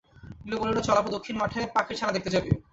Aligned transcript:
নীলু 0.43 0.57
বলিল, 0.61 0.77
চল 0.87 0.97
অপু, 0.99 1.09
দক্ষিণ 1.15 1.35
মাঠে 1.41 1.59
পাখির 1.75 1.97
ছানা 1.99 2.15
দেখতে 2.15 2.29
যাবি? 2.35 2.49